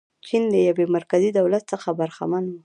[0.25, 2.53] چین له یوه مرکزي دولت څخه برخمن و.